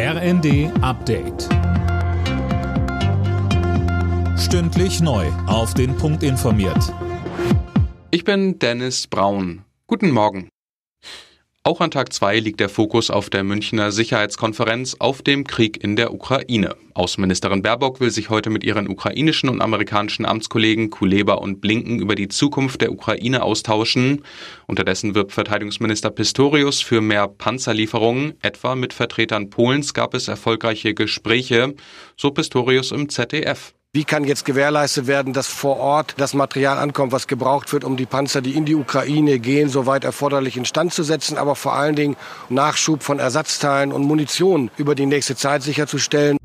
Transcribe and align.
RND 0.00 0.70
Update. 0.80 1.48
Stündlich 4.38 5.00
neu. 5.00 5.26
Auf 5.48 5.74
den 5.74 5.96
Punkt 5.96 6.22
informiert. 6.22 6.94
Ich 8.12 8.22
bin 8.22 8.60
Dennis 8.60 9.08
Braun. 9.08 9.64
Guten 9.88 10.12
Morgen. 10.12 10.50
Auch 11.68 11.82
an 11.82 11.90
Tag 11.90 12.14
2 12.14 12.38
liegt 12.38 12.60
der 12.60 12.70
Fokus 12.70 13.10
auf 13.10 13.28
der 13.28 13.44
Münchner 13.44 13.92
Sicherheitskonferenz 13.92 14.96
auf 15.00 15.20
dem 15.20 15.46
Krieg 15.46 15.84
in 15.84 15.96
der 15.96 16.14
Ukraine. 16.14 16.76
Außenministerin 16.94 17.60
Baerbock 17.60 18.00
will 18.00 18.10
sich 18.10 18.30
heute 18.30 18.48
mit 18.48 18.64
ihren 18.64 18.88
ukrainischen 18.88 19.50
und 19.50 19.60
amerikanischen 19.60 20.24
Amtskollegen 20.24 20.88
Kuleba 20.88 21.34
und 21.34 21.60
Blinken 21.60 21.98
über 21.98 22.14
die 22.14 22.28
Zukunft 22.28 22.80
der 22.80 22.90
Ukraine 22.90 23.42
austauschen. 23.42 24.24
Unterdessen 24.66 25.14
wirbt 25.14 25.32
Verteidigungsminister 25.32 26.08
Pistorius 26.08 26.80
für 26.80 27.02
mehr 27.02 27.28
Panzerlieferungen. 27.28 28.32
Etwa 28.40 28.74
mit 28.74 28.94
Vertretern 28.94 29.50
Polens 29.50 29.92
gab 29.92 30.14
es 30.14 30.26
erfolgreiche 30.26 30.94
Gespräche, 30.94 31.74
so 32.16 32.30
Pistorius 32.30 32.92
im 32.92 33.10
ZDF. 33.10 33.74
Wie 33.94 34.04
kann 34.04 34.24
jetzt 34.24 34.44
gewährleistet 34.44 35.06
werden, 35.06 35.32
dass 35.32 35.46
vor 35.46 35.78
Ort 35.78 36.14
das 36.18 36.34
Material 36.34 36.76
ankommt, 36.76 37.10
was 37.10 37.26
gebraucht 37.26 37.72
wird, 37.72 37.84
um 37.84 37.96
die 37.96 38.04
Panzer, 38.04 38.42
die 38.42 38.52
in 38.52 38.66
die 38.66 38.74
Ukraine 38.74 39.38
gehen, 39.38 39.70
soweit 39.70 40.04
erforderlich 40.04 40.58
instand 40.58 40.92
zu 40.92 41.02
setzen, 41.02 41.38
aber 41.38 41.56
vor 41.56 41.72
allen 41.72 41.96
Dingen 41.96 42.14
Nachschub 42.50 43.02
von 43.02 43.18
Ersatzteilen 43.18 43.90
und 43.90 44.02
Munition 44.02 44.70
über 44.76 44.94
die 44.94 45.06
nächste 45.06 45.36
Zeit 45.36 45.62
sicherzustellen. 45.62 46.36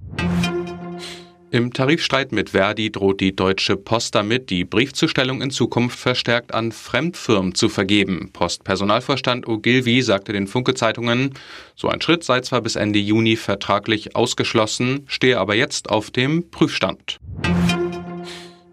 Im 1.53 1.71
Tarifstreit 1.71 2.31
mit 2.31 2.49
Verdi 2.49 2.91
droht 2.91 3.19
die 3.19 3.35
Deutsche 3.35 3.77
Post 3.77 4.15
damit, 4.15 4.49
die 4.49 4.63
Briefzustellung 4.63 5.43
in 5.43 5.51
Zukunft 5.51 5.99
verstärkt 5.99 6.51
an 6.51 6.71
Fremdfirmen 6.71 7.53
zu 7.53 7.69
vergeben. 7.69 8.31
Postpersonalvorstand 8.33 9.47
Ogilvy 9.47 10.01
sagte 10.01 10.33
den 10.33 10.47
Funke-Zeitungen, 10.47 11.35
so 11.75 11.89
ein 11.89 12.01
Schritt 12.01 12.23
sei 12.23 12.41
zwar 12.41 12.61
bis 12.61 12.75
Ende 12.75 12.97
Juni 12.97 13.35
vertraglich 13.35 14.15
ausgeschlossen, 14.15 15.03
stehe 15.05 15.39
aber 15.39 15.53
jetzt 15.53 15.91
auf 15.91 16.09
dem 16.09 16.49
Prüfstand. 16.49 17.19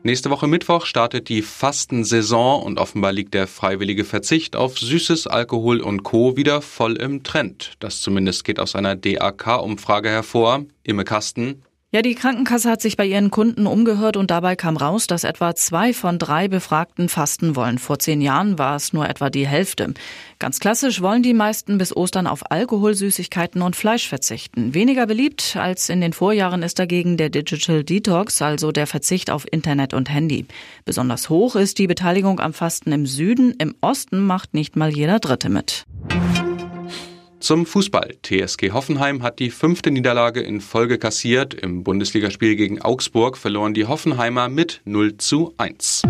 Nächste 0.02 0.30
Woche 0.30 0.46
Mittwoch 0.46 0.86
startet 0.86 1.28
die 1.28 1.42
Fastensaison 1.42 2.62
und 2.62 2.78
offenbar 2.78 3.12
liegt 3.12 3.34
der 3.34 3.46
freiwillige 3.46 4.06
Verzicht 4.06 4.56
auf 4.56 4.78
Süßes, 4.78 5.26
Alkohol 5.26 5.82
und 5.82 6.04
Co. 6.04 6.38
wieder 6.38 6.62
voll 6.62 6.96
im 6.96 7.22
Trend. 7.22 7.74
Das 7.80 8.00
zumindest 8.00 8.44
geht 8.44 8.58
aus 8.58 8.74
einer 8.74 8.96
DAK-Umfrage 8.96 10.08
hervor. 10.08 10.64
Imme 10.84 11.04
Kasten, 11.04 11.62
ja, 11.92 12.02
die 12.02 12.14
Krankenkasse 12.14 12.70
hat 12.70 12.80
sich 12.80 12.96
bei 12.96 13.04
ihren 13.04 13.30
Kunden 13.30 13.66
umgehört 13.66 14.16
und 14.16 14.30
dabei 14.30 14.54
kam 14.54 14.76
raus, 14.76 15.08
dass 15.08 15.24
etwa 15.24 15.56
zwei 15.56 15.92
von 15.92 16.20
drei 16.20 16.46
Befragten 16.46 17.08
fasten 17.08 17.56
wollen. 17.56 17.78
Vor 17.78 17.98
zehn 17.98 18.20
Jahren 18.20 18.58
war 18.58 18.76
es 18.76 18.92
nur 18.92 19.08
etwa 19.08 19.28
die 19.28 19.46
Hälfte. 19.46 19.92
Ganz 20.38 20.60
klassisch 20.60 21.00
wollen 21.00 21.24
die 21.24 21.34
meisten 21.34 21.78
bis 21.78 21.96
Ostern 21.96 22.28
auf 22.28 22.50
Alkohol, 22.52 22.94
Süßigkeiten 22.94 23.60
und 23.60 23.74
Fleisch 23.74 24.08
verzichten. 24.08 24.72
Weniger 24.72 25.08
beliebt 25.08 25.56
als 25.56 25.88
in 25.88 26.00
den 26.00 26.12
Vorjahren 26.12 26.62
ist 26.62 26.78
dagegen 26.78 27.16
der 27.16 27.28
Digital 27.28 27.82
Detox, 27.82 28.40
also 28.40 28.70
der 28.70 28.86
Verzicht 28.86 29.28
auf 29.28 29.44
Internet 29.50 29.92
und 29.92 30.08
Handy. 30.08 30.46
Besonders 30.84 31.28
hoch 31.28 31.56
ist 31.56 31.78
die 31.78 31.88
Beteiligung 31.88 32.38
am 32.38 32.52
Fasten 32.52 32.92
im 32.92 33.04
Süden. 33.06 33.54
Im 33.58 33.74
Osten 33.80 34.24
macht 34.24 34.54
nicht 34.54 34.76
mal 34.76 34.94
jeder 34.94 35.18
Dritte 35.18 35.48
mit. 35.48 35.86
Zum 37.50 37.66
Fußball. 37.66 38.14
TSG 38.22 38.70
Hoffenheim 38.70 39.24
hat 39.24 39.40
die 39.40 39.50
fünfte 39.50 39.90
Niederlage 39.90 40.40
in 40.40 40.60
Folge 40.60 40.98
kassiert. 40.98 41.52
Im 41.52 41.82
Bundesligaspiel 41.82 42.54
gegen 42.54 42.80
Augsburg 42.80 43.36
verloren 43.36 43.74
die 43.74 43.86
Hoffenheimer 43.86 44.48
mit 44.48 44.82
0 44.84 45.16
zu 45.16 45.52
1. 45.58 46.02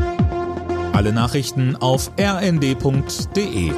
Alle 0.93 1.15
Nachrichten 1.15 1.77
auf 1.77 2.11
rnd.de 2.21 3.73